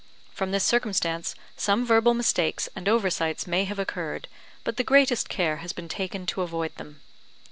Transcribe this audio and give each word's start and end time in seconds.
From 0.33 0.49
this 0.49 0.63
circumstance 0.63 1.35
some 1.55 1.85
verbal 1.85 2.15
mistakes 2.15 2.67
and 2.75 2.89
oversights 2.89 3.45
may 3.45 3.65
have 3.65 3.77
occurred, 3.77 4.27
but 4.63 4.77
the 4.77 4.83
greatest 4.83 5.29
care 5.29 5.57
has 5.57 5.73
been 5.73 5.87
taken 5.87 6.25
to 6.25 6.41
avoid 6.41 6.75
them. 6.77 7.01